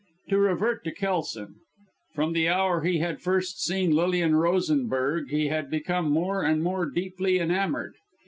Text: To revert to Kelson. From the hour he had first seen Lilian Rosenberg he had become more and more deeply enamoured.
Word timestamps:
To 0.29 0.39
revert 0.39 0.83
to 0.85 0.91
Kelson. 0.91 1.57
From 2.15 2.33
the 2.33 2.49
hour 2.49 2.81
he 2.81 2.97
had 2.97 3.21
first 3.21 3.63
seen 3.63 3.91
Lilian 3.91 4.33
Rosenberg 4.35 5.29
he 5.29 5.49
had 5.49 5.69
become 5.69 6.09
more 6.09 6.41
and 6.41 6.63
more 6.63 6.87
deeply 6.89 7.37
enamoured. 7.37 7.93